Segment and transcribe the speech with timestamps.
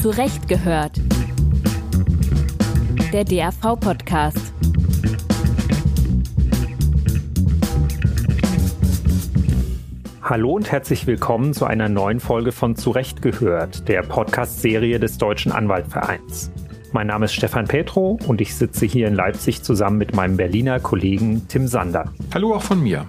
[0.00, 0.98] Zurecht gehört.
[3.12, 4.54] Der DAV-Podcast.
[10.22, 15.52] Hallo und herzlich willkommen zu einer neuen Folge von Zurecht gehört, der Podcast-Serie des Deutschen
[15.52, 16.50] Anwaltvereins.
[16.92, 20.80] Mein Name ist Stefan Petro und ich sitze hier in Leipzig zusammen mit meinem Berliner
[20.80, 22.10] Kollegen Tim Sander.
[22.32, 23.06] Hallo auch von mir.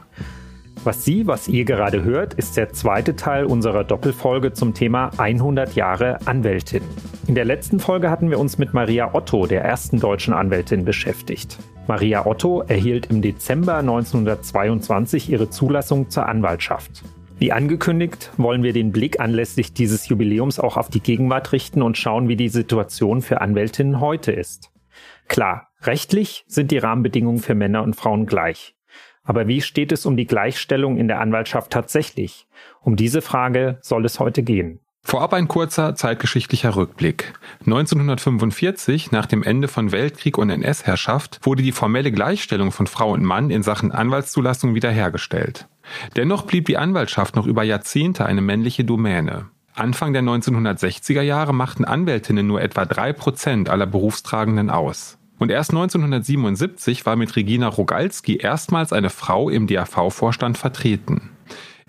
[0.84, 5.75] Was Sie, was ihr gerade hört, ist der zweite Teil unserer Doppelfolge zum Thema 100
[5.75, 6.82] Jahre Anwältin.
[7.28, 11.59] In der letzten Folge hatten wir uns mit Maria Otto, der ersten deutschen Anwältin, beschäftigt.
[11.86, 17.04] Maria Otto erhielt im Dezember 1922 ihre Zulassung zur Anwaltschaft.
[17.37, 21.95] Wie angekündigt, wollen wir den Blick anlässlich dieses Jubiläums auch auf die Gegenwart richten und
[21.95, 24.71] schauen, wie die Situation für Anwältinnen heute ist.
[25.28, 28.75] Klar, rechtlich sind die Rahmenbedingungen für Männer und Frauen gleich.
[29.24, 32.48] Aber wie steht es um die Gleichstellung in der Anwaltschaft tatsächlich?
[32.81, 34.80] Um diese Frage soll es heute gehen.
[35.03, 37.34] Vorab ein kurzer zeitgeschichtlicher Rückblick.
[37.62, 43.23] 1945, nach dem Ende von Weltkrieg und NS-Herrschaft, wurde die formelle Gleichstellung von Frau und
[43.23, 45.67] Mann in Sachen Anwaltszulassung wiederhergestellt.
[46.16, 49.48] Dennoch blieb die Anwaltschaft noch über Jahrzehnte eine männliche Domäne.
[49.73, 55.17] Anfang der 1960er Jahre machten Anwältinnen nur etwa drei Prozent aller Berufstragenden aus.
[55.42, 61.31] Und erst 1977 war mit Regina Rogalski erstmals eine Frau im DAV-Vorstand vertreten.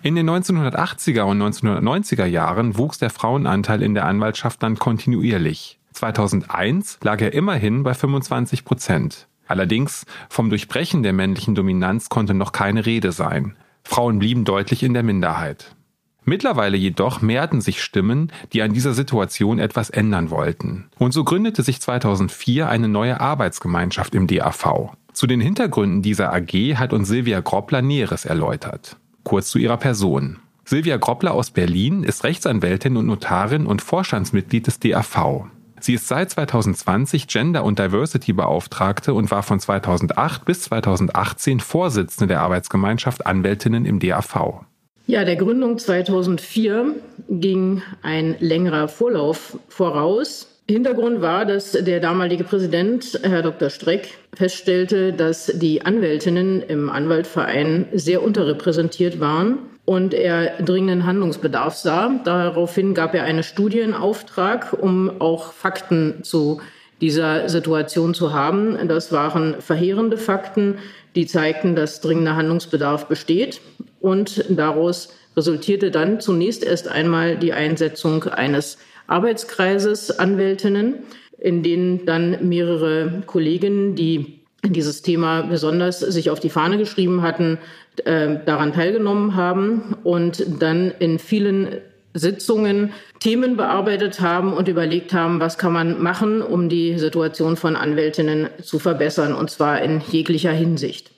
[0.03, 5.79] In den 1980er und 1990er Jahren wuchs der Frauenanteil in der Anwaltschaft dann kontinuierlich.
[5.93, 9.29] 2001 lag er immerhin bei 25 Prozent.
[9.47, 13.55] Allerdings vom Durchbrechen der männlichen Dominanz konnte noch keine Rede sein.
[13.85, 15.77] Frauen blieben deutlich in der Minderheit.
[16.25, 20.89] Mittlerweile jedoch mehrten sich Stimmen, die an dieser Situation etwas ändern wollten.
[20.99, 24.93] Und so gründete sich 2004 eine neue Arbeitsgemeinschaft im DAV.
[25.13, 28.97] Zu den Hintergründen dieser AG hat uns Silvia Groppler Näheres erläutert.
[29.25, 30.39] Kurz zu ihrer Person.
[30.65, 35.47] Silvia Groppler aus Berlin ist Rechtsanwältin und Notarin und Vorstandsmitglied des DAV.
[35.81, 42.41] Sie ist seit 2020 Gender- und Diversity-Beauftragte und war von 2008 bis 2018 Vorsitzende der
[42.43, 44.65] Arbeitsgemeinschaft Anwältinnen im DAV.
[45.07, 46.95] Ja, der Gründung 2004
[47.29, 50.49] ging ein längerer Vorlauf voraus.
[50.69, 53.69] Hintergrund war, dass der damalige Präsident, Herr Dr.
[53.69, 62.21] Streck, feststellte, dass die Anwältinnen im Anwaltverein sehr unterrepräsentiert waren und er dringenden Handlungsbedarf sah.
[62.25, 66.61] Daraufhin gab er einen Studienauftrag, um auch Fakten zu
[67.01, 68.79] dieser Situation zu haben.
[68.87, 70.79] Das waren verheerende Fakten,
[71.17, 73.61] die zeigten, dass dringender Handlungsbedarf besteht.
[74.03, 78.77] Und daraus resultierte dann zunächst erst einmal die Einsetzung eines
[79.07, 80.97] Arbeitskreises Anwältinnen,
[81.39, 87.59] in denen dann mehrere Kolleginnen, die dieses Thema besonders sich auf die Fahne geschrieben hatten,
[88.05, 91.79] äh, daran teilgenommen haben und dann in vielen
[92.15, 97.77] Sitzungen Themen bearbeitet haben und überlegt haben, was kann man machen, um die Situation von
[97.77, 101.11] Anwältinnen zu verbessern, und zwar in jeglicher Hinsicht.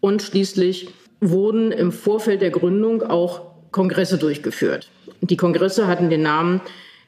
[0.00, 0.88] Und schließlich
[1.20, 4.90] wurden im Vorfeld der Gründung auch Kongresse durchgeführt.
[5.20, 6.60] Die Kongresse hatten den Namen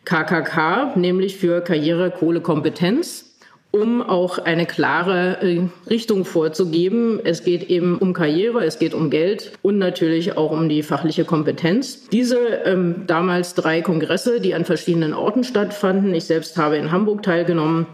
[0.05, 3.31] KKK, nämlich für Karriere, Kohle, Kompetenz
[3.73, 7.21] um auch eine klare äh, Richtung vorzugeben.
[7.23, 11.25] Es geht eben um Karriere, es geht um Geld und natürlich auch um die fachliche
[11.25, 12.09] Kompetenz.
[12.09, 17.23] Diese ähm, damals drei Kongresse, die an verschiedenen Orten stattfanden, ich selbst habe in Hamburg
[17.23, 17.87] teilgenommen,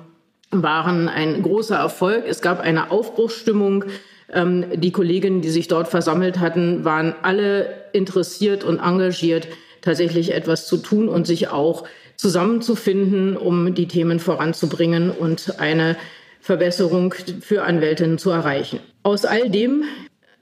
[0.50, 2.24] waren ein großer Erfolg.
[2.26, 3.84] Es gab eine Aufbruchsstimmung.
[4.32, 9.48] Ähm, die Kolleginnen, die sich dort versammelt hatten, waren alle interessiert und engagiert,
[9.82, 11.84] tatsächlich etwas zu tun und sich auch
[12.16, 15.96] zusammenzufinden, um die Themen voranzubringen und eine
[16.40, 18.80] Verbesserung für Anwältinnen zu erreichen.
[19.02, 19.84] Aus all dem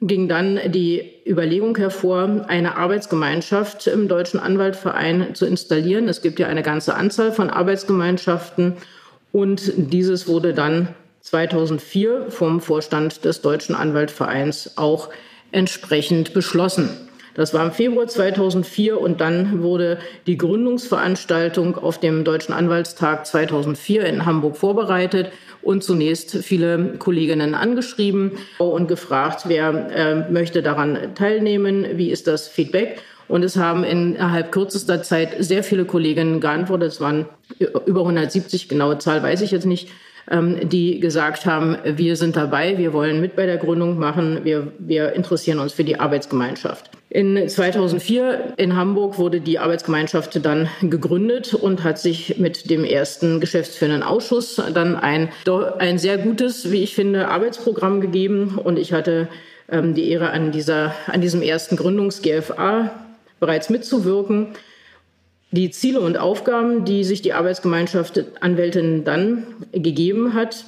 [0.00, 6.08] ging dann die Überlegung hervor, eine Arbeitsgemeinschaft im Deutschen Anwaltverein zu installieren.
[6.08, 8.74] Es gibt ja eine ganze Anzahl von Arbeitsgemeinschaften
[9.32, 10.88] und dieses wurde dann
[11.24, 15.08] 2004 vom Vorstand des Deutschen Anwaltvereins auch
[15.52, 16.90] entsprechend beschlossen.
[17.34, 24.04] Das war im Februar 2004 und dann wurde die Gründungsveranstaltung auf dem Deutschen Anwaltstag 2004
[24.04, 25.32] in Hamburg vorbereitet
[25.62, 32.46] und zunächst viele Kolleginnen angeschrieben und gefragt, wer äh, möchte daran teilnehmen, wie ist das
[32.46, 33.00] Feedback.
[33.26, 36.92] Und es haben innerhalb kürzester Zeit sehr viele Kolleginnen geantwortet.
[36.92, 37.24] Es waren
[37.58, 39.88] über 170, genaue Zahl weiß ich jetzt nicht,
[40.30, 45.12] die gesagt haben, wir sind dabei, wir wollen mit bei der Gründung machen, wir, wir
[45.12, 46.90] interessieren uns für die Arbeitsgemeinschaft.
[47.14, 53.38] In 2004 in Hamburg wurde die Arbeitsgemeinschaft dann gegründet und hat sich mit dem ersten
[53.38, 55.28] geschäftsführenden Ausschuss dann ein,
[55.78, 58.58] ein sehr gutes, wie ich finde, Arbeitsprogramm gegeben.
[58.58, 59.28] Und ich hatte
[59.70, 62.90] ähm, die Ehre, an, dieser, an diesem ersten Gründungs-GFA
[63.38, 64.48] bereits mitzuwirken.
[65.56, 70.64] Die Ziele und Aufgaben, die sich die Arbeitsgemeinschaft Anwältinnen dann gegeben hat,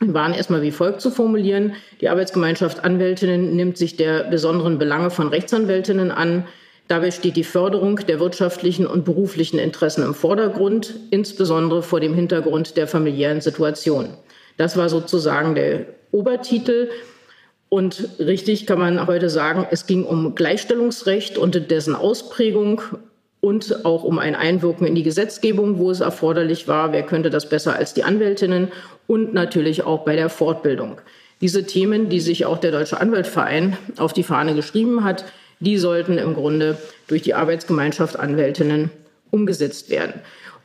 [0.00, 1.74] waren erstmal wie folgt zu formulieren.
[2.00, 6.48] Die Arbeitsgemeinschaft Anwältinnen nimmt sich der besonderen Belange von Rechtsanwältinnen an.
[6.88, 12.76] Dabei steht die Förderung der wirtschaftlichen und beruflichen Interessen im Vordergrund, insbesondere vor dem Hintergrund
[12.76, 14.08] der familiären Situation.
[14.56, 16.90] Das war sozusagen der Obertitel.
[17.68, 22.82] Und richtig kann man heute sagen, es ging um Gleichstellungsrecht und dessen Ausprägung
[23.42, 26.92] und auch um ein Einwirken in die Gesetzgebung, wo es erforderlich war.
[26.92, 28.68] Wer könnte das besser als die Anwältinnen?
[29.08, 31.00] Und natürlich auch bei der Fortbildung.
[31.40, 35.24] Diese Themen, die sich auch der Deutsche Anwaltverein auf die Fahne geschrieben hat,
[35.58, 36.78] die sollten im Grunde
[37.08, 38.90] durch die Arbeitsgemeinschaft Anwältinnen
[39.32, 40.14] umgesetzt werden.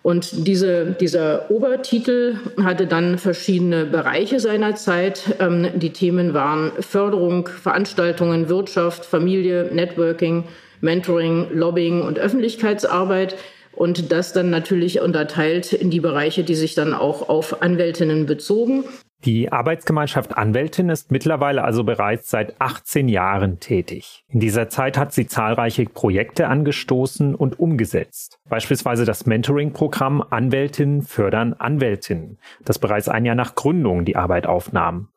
[0.03, 5.35] Und diese, dieser Obertitel hatte dann verschiedene Bereiche seiner Zeit.
[5.39, 10.43] Ähm, die Themen waren Förderung, Veranstaltungen, Wirtschaft, Familie, Networking,
[10.81, 13.35] Mentoring, Lobbying und Öffentlichkeitsarbeit.
[13.73, 18.83] Und das dann natürlich unterteilt in die Bereiche, die sich dann auch auf Anwältinnen bezogen.
[19.25, 24.23] Die Arbeitsgemeinschaft Anwältin ist mittlerweile also bereits seit 18 Jahren tätig.
[24.29, 28.39] In dieser Zeit hat sie zahlreiche Projekte angestoßen und umgesetzt.
[28.47, 35.09] Beispielsweise das Mentoring-Programm Anwältinnen fördern Anwältinnen, das bereits ein Jahr nach Gründung die Arbeit aufnahm.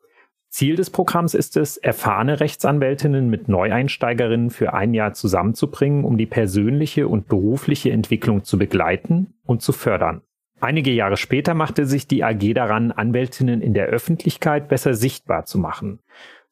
[0.51, 6.25] Ziel des Programms ist es, erfahrene Rechtsanwältinnen mit Neueinsteigerinnen für ein Jahr zusammenzubringen, um die
[6.25, 10.21] persönliche und berufliche Entwicklung zu begleiten und zu fördern.
[10.59, 15.57] Einige Jahre später machte sich die AG daran, Anwältinnen in der Öffentlichkeit besser sichtbar zu
[15.57, 15.99] machen.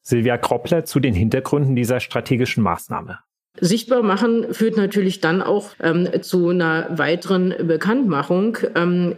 [0.00, 3.18] Silvia Kroppler zu den Hintergründen dieser strategischen Maßnahme.
[3.60, 8.56] Sichtbar machen führt natürlich dann auch ähm, zu einer weiteren Bekanntmachung.
[8.74, 9.14] Ähm,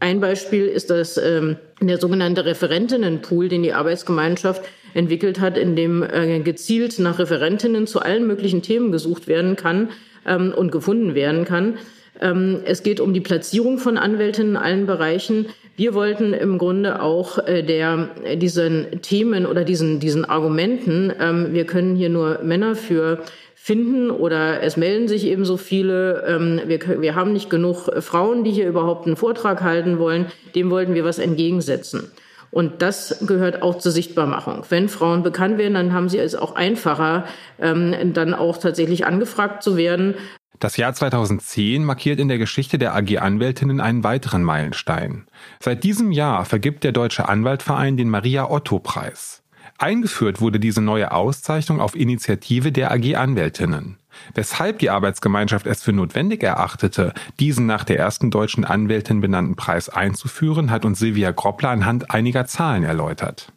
[0.00, 4.62] ein Beispiel ist das ähm, der sogenannte Referentinnenpool, den die Arbeitsgemeinschaft
[4.94, 9.90] entwickelt hat, in dem äh, gezielt nach Referentinnen zu allen möglichen Themen gesucht werden kann
[10.26, 11.78] ähm, und gefunden werden kann.
[12.20, 15.46] Ähm, es geht um die Platzierung von Anwältinnen in allen Bereichen.
[15.76, 21.66] Wir wollten im Grunde auch äh, der, diesen Themen oder diesen, diesen Argumenten, ähm, wir
[21.66, 23.22] können hier nur Männer für
[23.66, 28.44] finden oder es melden sich eben so viele, ähm, wir, wir haben nicht genug Frauen,
[28.44, 32.12] die hier überhaupt einen Vortrag halten wollen, dem wollten wir was entgegensetzen.
[32.52, 34.62] Und das gehört auch zur Sichtbarmachung.
[34.68, 37.24] Wenn Frauen bekannt werden, dann haben sie es auch einfacher,
[37.58, 40.14] dann auch tatsächlich angefragt zu werden.
[40.60, 45.26] Das Jahr 2010 markiert in der Geschichte der AG Anwältinnen einen weiteren Meilenstein.
[45.60, 49.42] Seit diesem Jahr vergibt der Deutsche Anwaltverein den Maria Otto Preis.
[49.78, 53.98] Eingeführt wurde diese neue Auszeichnung auf Initiative der AG Anwältinnen.
[54.34, 59.88] Weshalb die Arbeitsgemeinschaft es für notwendig erachtete, diesen nach der ersten deutschen Anwältin benannten Preis
[59.88, 63.52] einzuführen, hat uns Silvia Groppler anhand einiger Zahlen erläutert.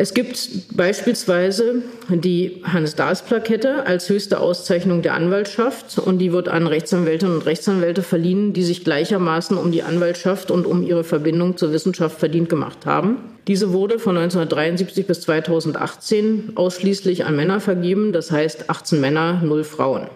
[0.00, 7.34] Es gibt beispielsweise die Hannes-Dahls-Plakette als höchste Auszeichnung der Anwaltschaft und die wird an Rechtsanwältinnen
[7.34, 12.20] und Rechtsanwälte verliehen, die sich gleichermaßen um die Anwaltschaft und um ihre Verbindung zur Wissenschaft
[12.20, 13.16] verdient gemacht haben.
[13.48, 19.64] Diese wurde von 1973 bis 2018 ausschließlich an Männer vergeben, das heißt 18 Männer, 0
[19.64, 20.06] Frauen.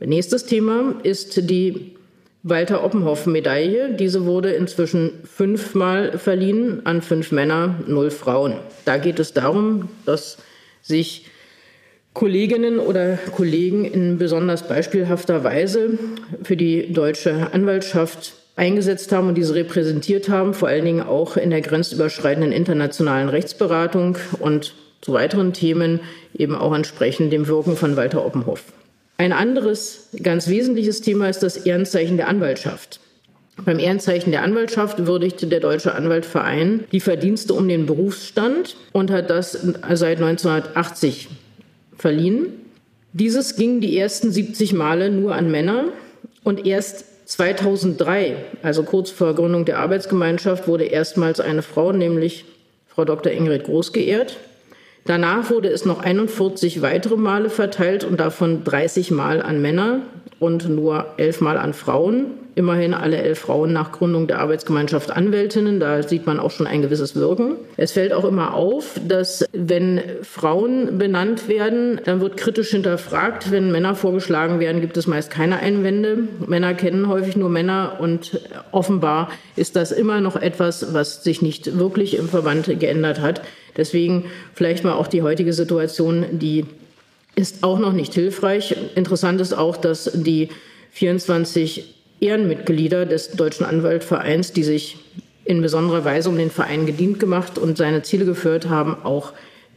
[0.00, 1.94] Nächstes Thema ist die
[2.46, 3.94] Walter Oppenhoff-Medaille.
[3.98, 8.56] Diese wurde inzwischen fünfmal verliehen an fünf Männer, null Frauen.
[8.84, 10.36] Da geht es darum, dass
[10.82, 11.26] sich
[12.12, 15.98] Kolleginnen oder Kollegen in besonders beispielhafter Weise
[16.42, 21.48] für die deutsche Anwaltschaft eingesetzt haben und diese repräsentiert haben, vor allen Dingen auch in
[21.48, 26.00] der grenzüberschreitenden internationalen Rechtsberatung und zu weiteren Themen
[26.36, 28.62] eben auch entsprechend dem Wirken von Walter Oppenhoff.
[29.16, 33.00] Ein anderes ganz wesentliches Thema ist das Ehrenzeichen der Anwaltschaft.
[33.64, 39.30] Beim Ehrenzeichen der Anwaltschaft würdigte der Deutsche Anwaltverein die Verdienste um den Berufsstand und hat
[39.30, 41.28] das seit 1980
[41.96, 42.46] verliehen.
[43.12, 45.84] Dieses ging die ersten 70 Male nur an Männer
[46.42, 52.44] und erst 2003, also kurz vor Gründung der Arbeitsgemeinschaft, wurde erstmals eine Frau, nämlich
[52.88, 53.32] Frau Dr.
[53.32, 54.36] Ingrid Groß, geehrt.
[55.04, 60.00] Danach wurde es noch 41 weitere Male verteilt und davon 30 Mal an Männer
[60.40, 62.26] und nur 11 Mal an Frauen.
[62.56, 65.80] Immerhin alle elf Frauen nach Gründung der Arbeitsgemeinschaft Anwältinnen.
[65.80, 67.56] Da sieht man auch schon ein gewisses Wirken.
[67.76, 73.50] Es fällt auch immer auf, dass wenn Frauen benannt werden, dann wird kritisch hinterfragt.
[73.50, 76.28] Wenn Männer vorgeschlagen werden, gibt es meist keine Einwände.
[76.46, 81.76] Männer kennen häufig nur Männer und offenbar ist das immer noch etwas, was sich nicht
[81.76, 83.42] wirklich im Verband geändert hat.
[83.76, 86.66] Deswegen vielleicht mal auch die heutige Situation, die
[87.34, 88.76] ist auch noch nicht hilfreich.
[88.94, 90.48] Interessant ist auch, dass die
[90.92, 94.98] 24 Ehrenmitglieder des Deutschen Anwaltvereins, die sich
[95.44, 99.32] in besonderer Weise um den Verein gedient gemacht und seine Ziele geführt haben, auch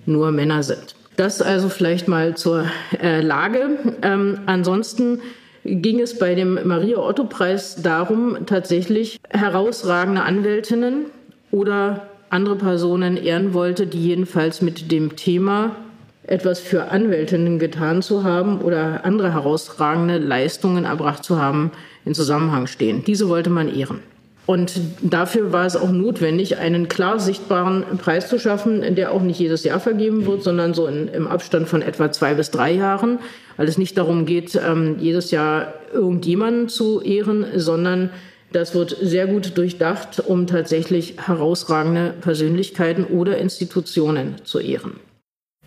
[0.06, 0.96] nur Männer sind.
[1.18, 2.66] Das also vielleicht mal zur
[3.02, 3.96] äh, Lage.
[4.04, 5.20] Ähm, ansonsten
[5.64, 11.08] ging es bei dem Maria-Otto-Preis darum, tatsächlich herausragende Anwältinnen
[11.52, 15.76] oder andere Personen ehren wollte, die jedenfalls mit dem Thema
[16.24, 21.72] etwas für Anwältinnen getan zu haben oder andere herausragende Leistungen erbracht zu haben,
[22.06, 23.04] in Zusammenhang stehen.
[23.06, 24.02] Diese wollte man ehren.
[24.46, 29.40] Und dafür war es auch notwendig, einen klar sichtbaren Preis zu schaffen, der auch nicht
[29.40, 33.20] jedes Jahr vergeben wird, sondern so in, im Abstand von etwa zwei bis drei Jahren,
[33.58, 38.10] weil es nicht darum geht, ähm, jedes Jahr irgendjemanden zu ehren, sondern
[38.58, 45.00] das wird sehr gut durchdacht, um tatsächlich herausragende Persönlichkeiten oder Institutionen zu ehren.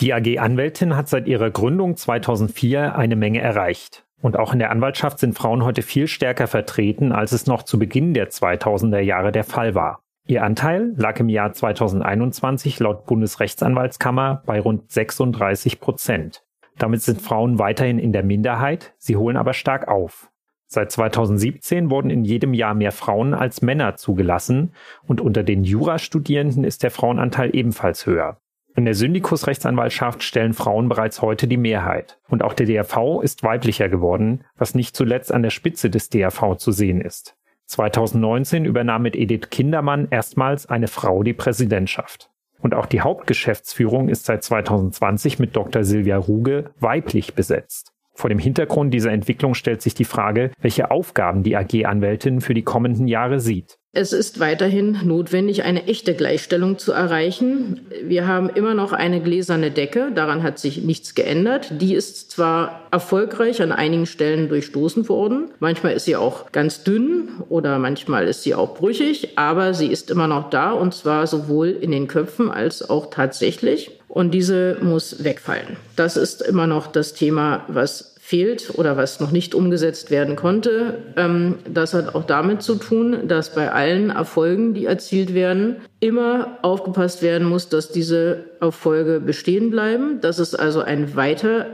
[0.01, 4.05] Die AG Anwältin hat seit ihrer Gründung 2004 eine Menge erreicht.
[4.21, 7.79] Und auch in der Anwaltschaft sind Frauen heute viel stärker vertreten, als es noch zu
[7.79, 10.01] Beginn der 2000er Jahre der Fall war.
[10.27, 16.43] Ihr Anteil lag im Jahr 2021 laut Bundesrechtsanwaltskammer bei rund 36 Prozent.
[16.77, 20.30] Damit sind Frauen weiterhin in der Minderheit, sie holen aber stark auf.
[20.73, 24.73] Seit 2017 wurden in jedem Jahr mehr Frauen als Männer zugelassen
[25.05, 28.39] und unter den Jurastudierenden ist der Frauenanteil ebenfalls höher.
[28.77, 32.21] In der Syndikusrechtsanwaltschaft stellen Frauen bereits heute die Mehrheit.
[32.29, 36.55] Und auch der DRV ist weiblicher geworden, was nicht zuletzt an der Spitze des DRV
[36.57, 37.35] zu sehen ist.
[37.67, 42.31] 2019 übernahm mit Edith Kindermann erstmals eine Frau die Präsidentschaft.
[42.61, 45.83] Und auch die Hauptgeschäftsführung ist seit 2020 mit Dr.
[45.83, 47.90] Silvia Ruge weiblich besetzt.
[48.15, 52.63] Vor dem Hintergrund dieser Entwicklung stellt sich die Frage, welche Aufgaben die AG-Anwältin für die
[52.63, 53.79] kommenden Jahre sieht.
[53.93, 57.81] Es ist weiterhin notwendig, eine echte Gleichstellung zu erreichen.
[58.05, 61.73] Wir haben immer noch eine gläserne Decke, daran hat sich nichts geändert.
[61.81, 67.31] Die ist zwar erfolgreich an einigen Stellen durchstoßen worden, manchmal ist sie auch ganz dünn
[67.49, 71.71] oder manchmal ist sie auch brüchig, aber sie ist immer noch da und zwar sowohl
[71.71, 74.00] in den Köpfen als auch tatsächlich.
[74.11, 75.77] Und diese muss wegfallen.
[75.95, 80.99] Das ist immer noch das Thema, was fehlt oder was noch nicht umgesetzt werden konnte.
[81.17, 86.59] Ähm, das hat auch damit zu tun, dass bei allen Erfolgen, die erzielt werden, immer
[86.63, 91.67] aufgepasst werden muss, dass diese Erfolge bestehen bleiben, dass es also ein Weiter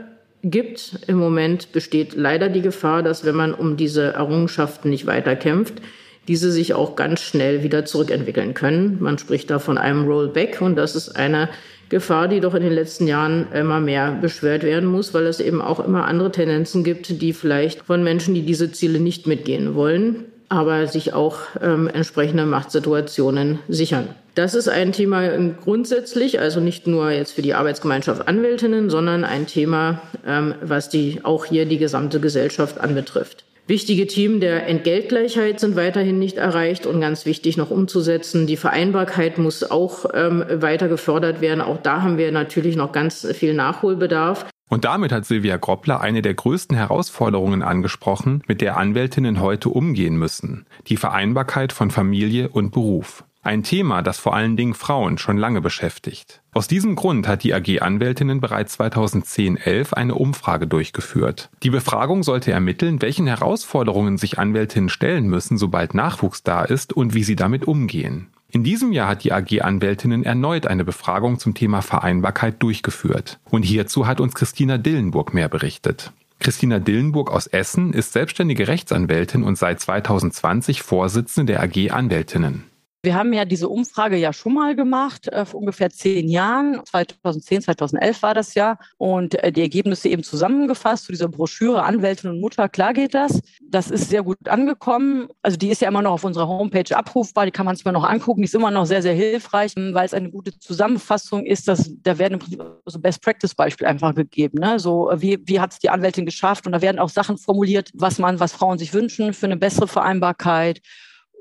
[0.43, 0.99] gibt.
[1.07, 5.81] Im Moment besteht leider die Gefahr, dass wenn man um diese Errungenschaften nicht weiter kämpft,
[6.27, 8.97] diese sich auch ganz schnell wieder zurückentwickeln können.
[8.99, 11.49] Man spricht da von einem Rollback und das ist eine
[11.89, 15.61] Gefahr, die doch in den letzten Jahren immer mehr beschwert werden muss, weil es eben
[15.61, 20.25] auch immer andere Tendenzen gibt, die vielleicht von Menschen, die diese Ziele nicht mitgehen wollen,
[20.49, 24.09] aber sich auch ähm, entsprechende Machtsituationen sichern.
[24.35, 25.29] Das ist ein Thema
[25.63, 31.21] grundsätzlich, also nicht nur jetzt für die Arbeitsgemeinschaft Anwältinnen, sondern ein Thema, ähm, was die
[31.23, 33.45] auch hier die gesamte Gesellschaft anbetrifft.
[33.67, 38.47] Wichtige Themen der Entgeltgleichheit sind weiterhin nicht erreicht und ganz wichtig noch umzusetzen.
[38.47, 41.59] Die Vereinbarkeit muss auch ähm, weiter gefördert werden.
[41.59, 44.45] Auch da haben wir natürlich noch ganz viel Nachholbedarf.
[44.69, 50.15] Und damit hat Silvia Groppler eine der größten Herausforderungen angesprochen, mit der Anwältinnen heute umgehen
[50.15, 50.65] müssen.
[50.87, 53.25] Die Vereinbarkeit von Familie und Beruf.
[53.47, 56.41] Ein Thema, das vor allen Dingen Frauen schon lange beschäftigt.
[56.51, 61.49] Aus diesem Grund hat die AG Anwältinnen bereits 2010-11 eine Umfrage durchgeführt.
[61.63, 67.13] Die Befragung sollte ermitteln, welchen Herausforderungen sich Anwältinnen stellen müssen, sobald Nachwuchs da ist und
[67.13, 68.27] wie sie damit umgehen.
[68.51, 73.39] In diesem Jahr hat die AG Anwältinnen erneut eine Befragung zum Thema Vereinbarkeit durchgeführt.
[73.49, 76.11] Und hierzu hat uns Christina Dillenburg mehr berichtet.
[76.39, 82.65] Christina Dillenburg aus Essen ist selbstständige Rechtsanwältin und seit 2020 Vorsitzende der AG Anwältinnen.
[83.03, 86.81] Wir haben ja diese Umfrage ja schon mal gemacht, äh, vor ungefähr zehn Jahren.
[86.83, 88.77] 2010, 2011 war das ja.
[88.97, 92.67] Und äh, die Ergebnisse eben zusammengefasst zu dieser Broschüre Anwältin und Mutter.
[92.69, 93.41] Klar geht das.
[93.61, 95.27] Das ist sehr gut angekommen.
[95.43, 97.45] Also die ist ja immer noch auf unserer Homepage abrufbar.
[97.45, 98.41] Die kann man sich mal noch angucken.
[98.41, 101.67] Die ist immer noch sehr, sehr hilfreich, weil es eine gute Zusammenfassung ist.
[101.67, 104.59] Dass, da werden im Prinzip so Best-Practice-Beispiele einfach gegeben.
[104.59, 104.79] Ne?
[104.79, 106.65] So wie, wie hat es die Anwältin geschafft?
[106.65, 109.87] Und da werden auch Sachen formuliert, was man, was Frauen sich wünschen für eine bessere
[109.87, 110.81] Vereinbarkeit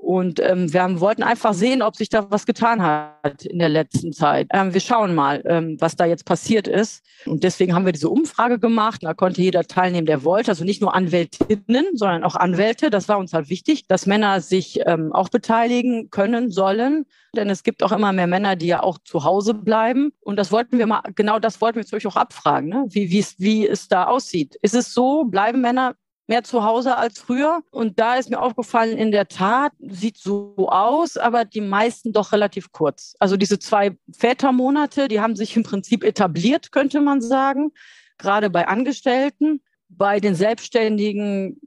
[0.07, 3.69] und ähm, wir haben, wollten einfach sehen, ob sich da was getan hat in der
[3.69, 4.47] letzten Zeit.
[4.53, 7.05] Ähm, wir schauen mal, ähm, was da jetzt passiert ist.
[7.27, 9.01] Und deswegen haben wir diese Umfrage gemacht.
[9.03, 10.53] Da konnte jeder teilnehmen, der wollte.
[10.53, 12.89] Also nicht nur Anwältinnen, sondern auch Anwälte.
[12.89, 17.07] Das war uns halt wichtig, dass Männer sich ähm, auch beteiligen können, sollen.
[17.35, 20.13] Denn es gibt auch immer mehr Männer, die ja auch zu Hause bleiben.
[20.21, 22.85] Und das wollten wir mal, genau das wollten wir euch auch abfragen, ne?
[22.91, 24.57] wie, wie es da aussieht.
[24.63, 25.97] Ist es so, bleiben Männer
[26.27, 27.63] mehr zu Hause als früher.
[27.71, 32.33] Und da ist mir aufgefallen, in der Tat sieht so aus, aber die meisten doch
[32.33, 33.15] relativ kurz.
[33.19, 37.73] Also diese zwei Vätermonate, die haben sich im Prinzip etabliert, könnte man sagen,
[38.19, 39.61] gerade bei Angestellten.
[39.89, 41.61] Bei den Selbstständigen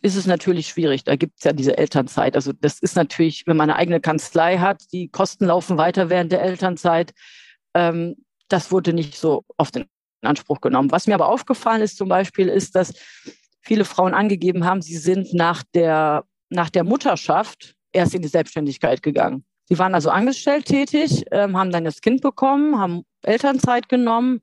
[0.00, 1.02] ist es natürlich schwierig.
[1.02, 2.36] Da gibt es ja diese Elternzeit.
[2.36, 6.30] Also das ist natürlich, wenn man eine eigene Kanzlei hat, die Kosten laufen weiter während
[6.30, 7.12] der Elternzeit.
[7.74, 8.14] Ähm,
[8.48, 9.86] das wurde nicht so oft in
[10.22, 10.92] Anspruch genommen.
[10.92, 12.94] Was mir aber aufgefallen ist zum Beispiel, ist, dass
[13.64, 19.02] viele Frauen angegeben haben, sie sind nach der, nach der Mutterschaft erst in die Selbstständigkeit
[19.02, 19.44] gegangen.
[19.66, 24.40] Sie waren also angestellt tätig, ähm, haben dann das Kind bekommen, haben Elternzeit genommen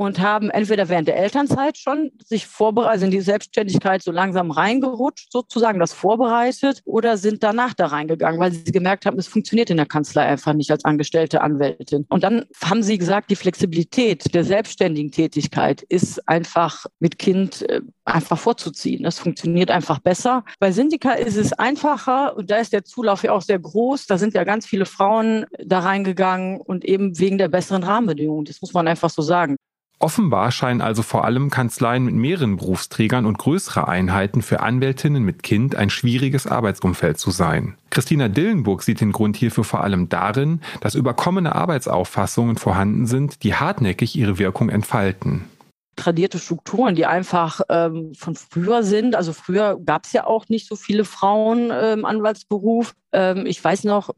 [0.00, 4.50] und haben entweder während der Elternzeit schon sich vorbereitet, also in die Selbstständigkeit so langsam
[4.50, 9.68] reingerutscht, sozusagen das vorbereitet, oder sind danach da reingegangen, weil sie gemerkt haben, es funktioniert
[9.68, 12.06] in der Kanzlei einfach nicht als angestellte Anwältin.
[12.08, 17.82] Und dann haben sie gesagt, die Flexibilität der selbstständigen Tätigkeit ist einfach mit Kind äh,
[18.06, 19.02] einfach vorzuziehen.
[19.02, 20.46] Das funktioniert einfach besser.
[20.60, 24.06] Bei Syndika ist es einfacher und da ist der Zulauf ja auch sehr groß.
[24.06, 28.46] Da sind ja ganz viele Frauen da reingegangen und eben wegen der besseren Rahmenbedingungen.
[28.46, 29.56] Das muss man einfach so sagen.
[30.02, 35.42] Offenbar scheinen also vor allem Kanzleien mit mehreren Berufsträgern und größere Einheiten für Anwältinnen mit
[35.42, 37.76] Kind ein schwieriges Arbeitsumfeld zu sein.
[37.90, 43.54] Christina Dillenburg sieht den Grund hierfür vor allem darin, dass überkommene Arbeitsauffassungen vorhanden sind, die
[43.54, 45.44] hartnäckig ihre Wirkung entfalten
[45.96, 49.14] tradierte Strukturen, die einfach ähm, von früher sind.
[49.14, 52.94] Also früher gab es ja auch nicht so viele Frauen äh, im Anwaltsberuf.
[53.12, 54.08] Ähm, ich weiß noch,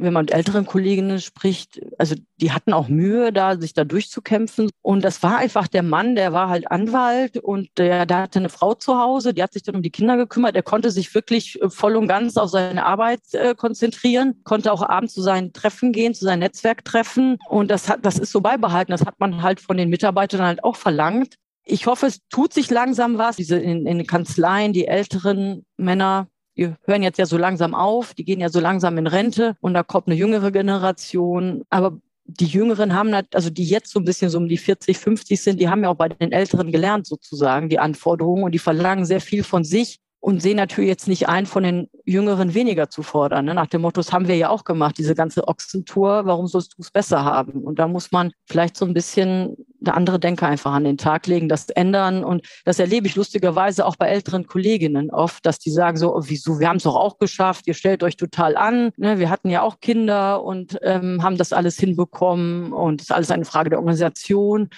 [0.00, 4.70] wenn man mit älteren Kolleginnen spricht, also die hatten auch Mühe, da sich da durchzukämpfen.
[4.82, 8.48] Und das war einfach der Mann, der war halt Anwalt und der, der hatte eine
[8.48, 10.56] Frau zu Hause, die hat sich dann um die Kinder gekümmert.
[10.56, 14.82] Er konnte sich wirklich äh, voll und ganz auf seine Arbeit äh, konzentrieren, konnte auch
[14.82, 17.38] abends zu seinen Treffen gehen, zu seinen Netzwerktreffen.
[17.48, 18.92] Und das hat, das ist so beibehalten.
[18.92, 21.34] Das hat man halt von den Mitarbeitern halt auch verlangt.
[21.64, 23.36] Ich hoffe, es tut sich langsam was.
[23.36, 28.14] Diese in, in den Kanzleien, die älteren Männer, die hören jetzt ja so langsam auf,
[28.14, 31.62] die gehen ja so langsam in Rente und da kommt eine jüngere Generation.
[31.70, 35.40] Aber die Jüngeren haben, also die jetzt so ein bisschen so um die 40, 50
[35.40, 39.04] sind, die haben ja auch bei den Älteren gelernt sozusagen, die Anforderungen und die verlangen
[39.04, 43.02] sehr viel von sich und sehen natürlich jetzt nicht ein, von den Jüngeren weniger zu
[43.02, 43.46] fordern.
[43.46, 43.54] Ne?
[43.54, 46.82] Nach dem Motto, das haben wir ja auch gemacht, diese ganze Ochsentour, warum sollst du
[46.82, 47.62] es besser haben?
[47.62, 51.26] Und da muss man vielleicht so ein bisschen eine andere Denke einfach an den Tag
[51.26, 52.24] legen, das ändern.
[52.24, 56.22] Und das erlebe ich lustigerweise auch bei älteren Kolleginnen oft, dass die sagen so, oh,
[56.24, 58.90] wieso, wir haben es doch auch geschafft, ihr stellt euch total an.
[58.96, 59.18] Ne?
[59.18, 63.30] Wir hatten ja auch Kinder und ähm, haben das alles hinbekommen und es ist alles
[63.30, 64.68] eine Frage der Organisation.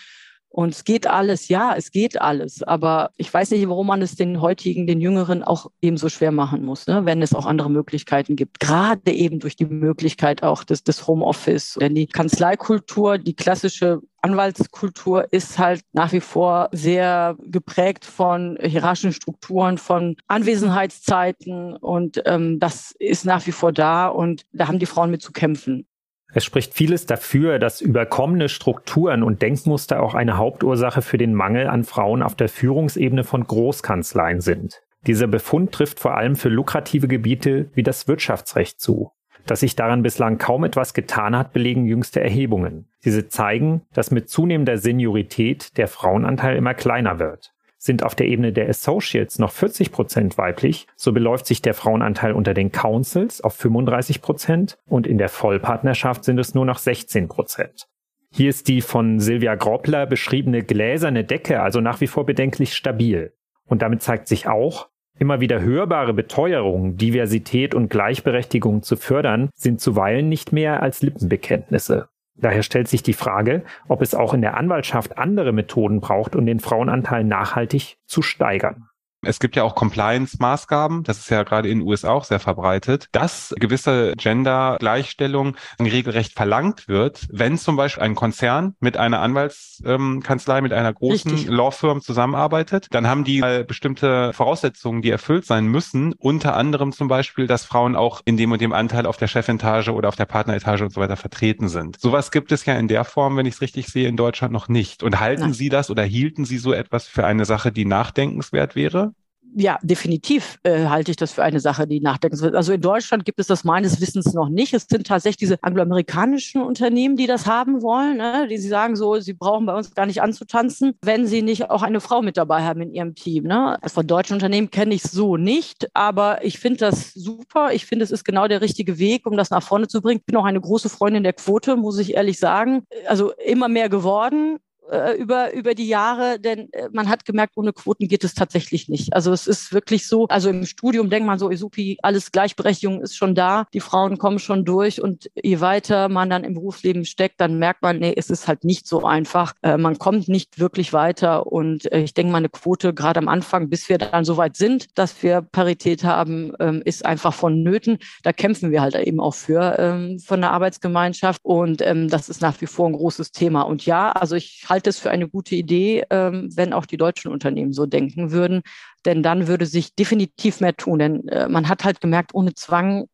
[0.53, 2.63] Und es geht alles, ja, es geht alles.
[2.63, 6.31] Aber ich weiß nicht, warum man es den heutigen, den Jüngeren auch eben so schwer
[6.31, 7.07] machen muss, ne?
[7.07, 8.61] wenn es auch andere Möglichkeiten gibt.
[8.61, 11.79] Gerade eben durch die Möglichkeit auch des, des Homeoffice.
[11.81, 19.13] Denn die Kanzleikultur, die klassische Anwaltskultur ist halt nach wie vor sehr geprägt von hierarchischen
[19.13, 24.87] Strukturen, von Anwesenheitszeiten und ähm, das ist nach wie vor da und da haben die
[24.87, 25.87] Frauen mit zu kämpfen.
[26.35, 31.67] Es spricht vieles dafür, dass überkommene Strukturen und Denkmuster auch eine Hauptursache für den Mangel
[31.67, 34.83] an Frauen auf der Führungsebene von Großkanzleien sind.
[35.07, 39.11] Dieser Befund trifft vor allem für lukrative Gebiete wie das Wirtschaftsrecht zu.
[39.47, 42.89] Dass sich daran bislang kaum etwas getan hat, belegen jüngste Erhebungen.
[43.05, 47.53] Diese zeigen, dass mit zunehmender Seniorität der Frauenanteil immer kleiner wird.
[47.85, 52.33] Sind auf der Ebene der Associates noch 40 Prozent weiblich, so beläuft sich der Frauenanteil
[52.33, 57.27] unter den Councils auf 35 Prozent und in der Vollpartnerschaft sind es nur noch 16
[57.27, 57.89] Prozent.
[58.31, 63.33] Hier ist die von Silvia Groppler beschriebene gläserne Decke also nach wie vor bedenklich stabil.
[63.67, 69.81] Und damit zeigt sich auch, immer wieder hörbare Beteuerungen, Diversität und Gleichberechtigung zu fördern, sind
[69.81, 72.12] zuweilen nicht mehr als Lippenbekenntnisse.
[72.35, 76.47] Daher stellt sich die Frage, ob es auch in der Anwaltschaft andere Methoden braucht, um
[76.47, 78.89] den Frauenanteil nachhaltig zu steigern.
[79.25, 83.09] Es gibt ja auch Compliance-Maßgaben, das ist ja gerade in den USA auch sehr verbreitet,
[83.13, 90.73] dass gewisse Gender-Gleichstellung regelrecht verlangt wird, wenn zum Beispiel ein Konzern mit einer Anwaltskanzlei, mit
[90.73, 91.51] einer großen Richtig.
[91.51, 97.47] Law-Firm zusammenarbeitet, dann haben die bestimmte Voraussetzungen, die erfüllt sein müssen, unter anderem zum Beispiel,
[97.47, 100.83] dass Frauen auch in dem und dem Anteil auf der Chefintage oder auf der Partneretage
[100.83, 102.01] und so weiter vertreten sind.
[102.01, 104.69] Sowas gibt es ja in der Form, wenn ich es richtig sehe, in Deutschland noch
[104.69, 105.05] nicht.
[105.05, 105.53] Und halten Nein.
[105.53, 109.12] Sie das oder hielten Sie so etwas für eine Sache, die nachdenkenswert wäre?
[109.55, 113.39] Ja, definitiv äh, halte ich das für eine Sache, die nachdenkenswert Also in Deutschland gibt
[113.39, 114.73] es das meines Wissens noch nicht.
[114.73, 118.47] Es sind tatsächlich diese angloamerikanischen Unternehmen, die das haben wollen, ne?
[118.49, 121.83] die sie sagen so, sie brauchen bei uns gar nicht anzutanzen, wenn sie nicht auch
[121.83, 123.45] eine Frau mit dabei haben in ihrem Team.
[123.45, 123.83] Ne?
[123.83, 127.73] Also von deutschen Unternehmen kenne ich so nicht, aber ich finde das super.
[127.73, 130.21] Ich finde, es ist genau der richtige Weg, um das nach vorne zu bringen.
[130.21, 132.85] Ich bin auch eine große Freundin der Quote, muss ich ehrlich sagen.
[133.07, 134.59] Also immer mehr geworden
[134.93, 138.89] äh, über, über die Jahre, denn äh, man hat gemerkt, ohne Quoten geht es tatsächlich
[138.89, 139.15] nicht.
[139.15, 143.17] Also es ist wirklich so, also im Studium denkt man so, Isupi, alles Gleichberechtigung ist
[143.17, 147.41] schon da, die Frauen kommen schon durch und je weiter man dann im Berufsleben steckt,
[147.41, 149.55] dann merkt man, nee, es ist halt nicht so einfach.
[149.63, 153.29] Äh, man kommt nicht wirklich weiter und äh, ich denke mal, eine Quote gerade am
[153.29, 157.63] Anfang, bis wir dann so weit sind, dass wir Parität haben, ähm, ist einfach von
[157.63, 157.99] Nöten.
[158.23, 162.43] Da kämpfen wir halt eben auch für ähm, von der Arbeitsgemeinschaft und ähm, das ist
[162.43, 163.63] nach wie vor ein großes Thema.
[163.63, 166.97] Und ja, also ich halte halte es für eine gute Idee, ähm, wenn auch die
[166.97, 168.63] deutschen Unternehmen so denken würden.
[169.05, 170.99] Denn dann würde sich definitiv mehr tun.
[170.99, 173.07] Denn äh, man hat halt gemerkt, ohne Zwang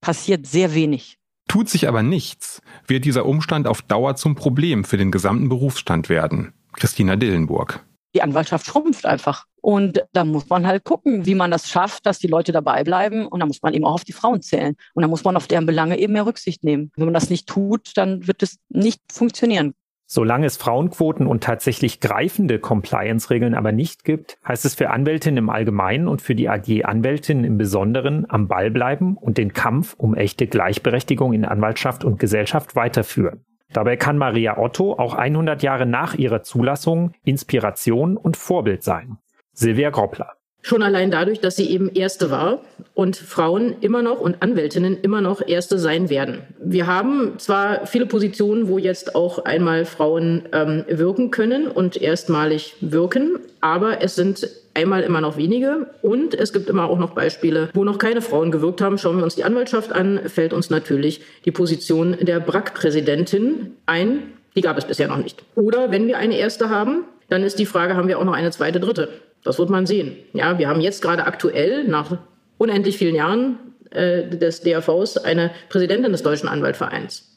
[0.00, 1.18] passiert sehr wenig.
[1.46, 6.08] Tut sich aber nichts, wird dieser Umstand auf Dauer zum Problem für den gesamten Berufsstand
[6.08, 6.54] werden.
[6.72, 7.84] Christina Dillenburg.
[8.14, 9.44] Die Anwaltschaft schrumpft einfach.
[9.60, 13.26] Und da muss man halt gucken, wie man das schafft, dass die Leute dabei bleiben.
[13.26, 14.74] Und da muss man eben auch auf die Frauen zählen.
[14.94, 16.90] Und da muss man auf deren Belange eben mehr Rücksicht nehmen.
[16.96, 19.74] Wenn man das nicht tut, dann wird es nicht funktionieren.
[20.06, 25.50] Solange es Frauenquoten und tatsächlich greifende Compliance-Regeln aber nicht gibt, heißt es für Anwältinnen im
[25.50, 30.46] Allgemeinen und für die AG-Anwältinnen im Besonderen am Ball bleiben und den Kampf um echte
[30.46, 33.44] Gleichberechtigung in Anwaltschaft und Gesellschaft weiterführen.
[33.72, 39.18] Dabei kann Maria Otto auch 100 Jahre nach ihrer Zulassung Inspiration und Vorbild sein.
[39.52, 40.33] Silvia Groppler.
[40.66, 42.62] Schon allein dadurch, dass sie eben Erste war
[42.94, 46.38] und Frauen immer noch und Anwältinnen immer noch Erste sein werden.
[46.58, 52.76] Wir haben zwar viele Positionen, wo jetzt auch einmal Frauen ähm, wirken können und erstmalig
[52.80, 57.68] wirken, aber es sind einmal immer noch wenige und es gibt immer auch noch Beispiele,
[57.74, 58.96] wo noch keine Frauen gewirkt haben.
[58.96, 64.32] Schauen wir uns die Anwaltschaft an, fällt uns natürlich die Position der BRAC-Präsidentin ein.
[64.56, 65.44] Die gab es bisher noch nicht.
[65.56, 68.50] Oder wenn wir eine erste haben, dann ist die Frage, haben wir auch noch eine
[68.50, 69.10] zweite, dritte?
[69.44, 70.16] Das wird man sehen.
[70.32, 72.18] Ja, wir haben jetzt gerade aktuell nach
[72.58, 73.58] unendlich vielen Jahren
[73.90, 77.30] äh, des DAVs eine Präsidentin des Deutschen Anwaltvereins.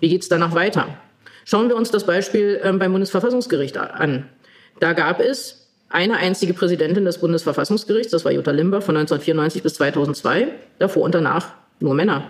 [0.00, 0.88] Wie geht es danach weiter?
[1.44, 4.28] Schauen wir uns das Beispiel ähm, beim Bundesverfassungsgericht an.
[4.80, 9.74] Da gab es eine einzige Präsidentin des Bundesverfassungsgerichts, das war Jutta Limber von 1994 bis
[9.74, 11.48] 2002, davor und danach
[11.80, 12.24] nur Männer.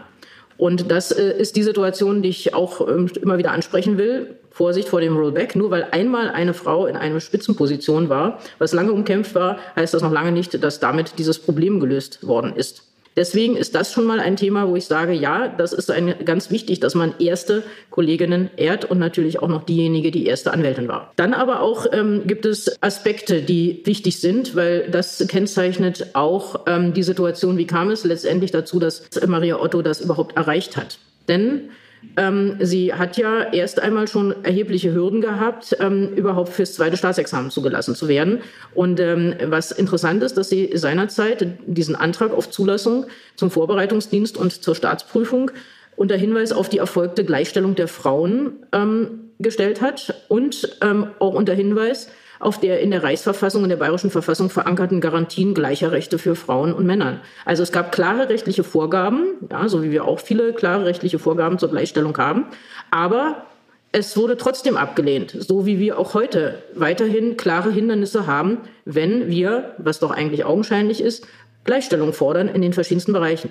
[0.61, 4.37] Und das äh, ist die Situation, die ich auch ähm, immer wieder ansprechen will.
[4.51, 5.57] Vorsicht vor dem Rollback.
[5.57, 10.03] Nur weil einmal eine Frau in einer Spitzenposition war, was lange umkämpft war, heißt das
[10.03, 12.90] noch lange nicht, dass damit dieses Problem gelöst worden ist.
[13.17, 16.51] Deswegen ist das schon mal ein Thema, wo ich sage, ja, das ist ein, ganz
[16.51, 21.13] wichtig, dass man erste Kolleginnen ehrt und natürlich auch noch diejenige, die erste Anwältin war.
[21.17, 26.95] Dann aber auch ähm, gibt es Aspekte, die wichtig sind, weil das kennzeichnet auch ähm,
[26.95, 30.99] die Situation, wie kam es letztendlich dazu, dass Maria Otto das überhaupt erreicht hat.
[31.29, 31.71] Denn
[32.17, 37.51] ähm, sie hat ja erst einmal schon erhebliche Hürden gehabt, ähm, überhaupt fürs zweite Staatsexamen
[37.51, 38.41] zugelassen zu werden.
[38.75, 44.63] Und ähm, was interessant ist, dass sie seinerzeit diesen Antrag auf Zulassung zum Vorbereitungsdienst und
[44.63, 45.51] zur Staatsprüfung
[45.97, 51.55] unter Hinweis auf die erfolgte Gleichstellung der Frauen ähm, gestellt hat und ähm, auch unter
[51.55, 52.09] Hinweis
[52.41, 56.73] auf der in der Reichsverfassung und der bayerischen Verfassung verankerten Garantien gleicher Rechte für Frauen
[56.73, 57.21] und Männer.
[57.45, 61.59] Also es gab klare rechtliche Vorgaben, ja, so wie wir auch viele klare rechtliche Vorgaben
[61.59, 62.47] zur Gleichstellung haben,
[62.91, 63.45] aber
[63.93, 69.75] es wurde trotzdem abgelehnt, so wie wir auch heute weiterhin klare Hindernisse haben, wenn wir,
[69.79, 71.27] was doch eigentlich augenscheinlich ist,
[71.65, 73.51] Gleichstellung fordern in den verschiedensten Bereichen.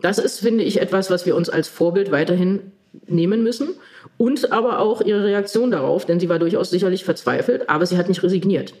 [0.00, 2.72] Das ist, finde ich, etwas, was wir uns als Vorbild weiterhin
[3.06, 3.74] nehmen müssen
[4.16, 8.08] und aber auch ihre Reaktion darauf, denn sie war durchaus sicherlich verzweifelt, aber sie hat
[8.08, 8.74] nicht resigniert.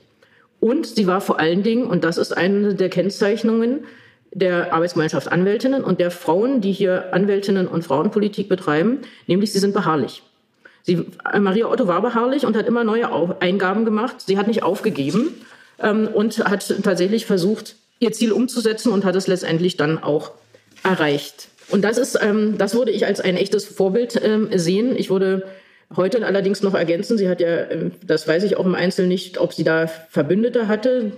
[0.60, 3.84] Und sie war vor allen Dingen, und das ist eine der Kennzeichnungen
[4.32, 9.74] der Arbeitsgemeinschaft Anwältinnen und der Frauen, die hier Anwältinnen und Frauenpolitik betreiben, nämlich sie sind
[9.74, 10.22] beharrlich.
[10.82, 11.06] Sie,
[11.38, 13.08] Maria Otto war beharrlich und hat immer neue
[13.40, 14.16] Eingaben gemacht.
[14.20, 15.34] Sie hat nicht aufgegeben
[15.78, 20.32] ähm, und hat tatsächlich versucht, ihr Ziel umzusetzen und hat es letztendlich dann auch
[20.82, 21.48] erreicht.
[21.70, 24.94] Und das ist, ähm, das würde ich als ein echtes Vorbild ähm, sehen.
[24.96, 25.44] Ich würde
[25.96, 29.38] heute allerdings noch ergänzen, sie hat ja, ähm, das weiß ich auch im Einzelnen nicht,
[29.38, 31.12] ob sie da Verbündete hatte.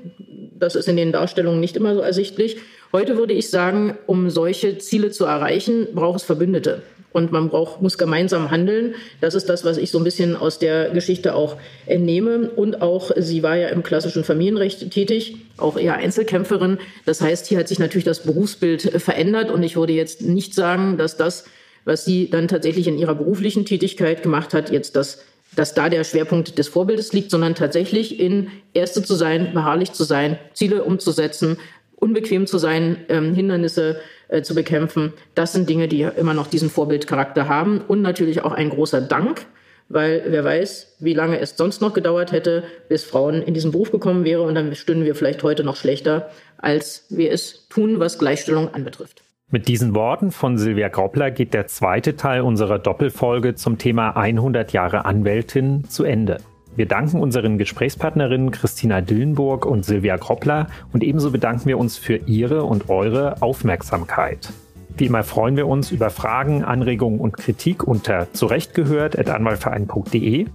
[0.58, 2.58] Das ist in den Darstellungen nicht immer so ersichtlich.
[2.92, 6.82] Heute würde ich sagen, um solche Ziele zu erreichen, braucht es Verbündete
[7.16, 8.94] und man braucht, muss gemeinsam handeln.
[9.22, 12.50] Das ist das, was ich so ein bisschen aus der Geschichte auch entnehme.
[12.50, 16.76] Und auch, sie war ja im klassischen Familienrecht tätig, auch eher Einzelkämpferin.
[17.06, 20.98] Das heißt, hier hat sich natürlich das Berufsbild verändert und ich würde jetzt nicht sagen,
[20.98, 21.46] dass das,
[21.86, 25.24] was sie dann tatsächlich in ihrer beruflichen Tätigkeit gemacht hat, jetzt das
[25.54, 30.04] dass da der Schwerpunkt des Vorbildes liegt, sondern tatsächlich in Erste zu sein, beharrlich zu
[30.04, 31.56] sein, Ziele umzusetzen,
[31.96, 35.12] unbequem zu sein, ähm, Hindernisse äh, zu bekämpfen.
[35.34, 39.46] Das sind Dinge, die immer noch diesen Vorbildcharakter haben und natürlich auch ein großer Dank,
[39.88, 43.90] weil wer weiß, wie lange es sonst noch gedauert hätte, bis Frauen in diesen Beruf
[43.90, 48.18] gekommen wäre und dann stünden wir vielleicht heute noch schlechter, als wir es tun, was
[48.18, 49.22] Gleichstellung anbetrifft.
[49.48, 54.72] Mit diesen Worten von Silvia Groppler geht der zweite Teil unserer Doppelfolge zum Thema 100
[54.72, 56.38] Jahre Anwältin zu Ende.
[56.76, 62.16] Wir danken unseren Gesprächspartnerinnen Christina Dillenburg und Silvia Groppler und ebenso bedanken wir uns für
[62.16, 64.52] Ihre und eure Aufmerksamkeit.
[64.98, 70.46] Wie immer freuen wir uns über Fragen, Anregungen und Kritik unter zurechtgehört.anwaltverein.de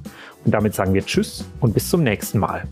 [0.45, 2.63] und damit sagen wir Tschüss und bis zum nächsten Mal.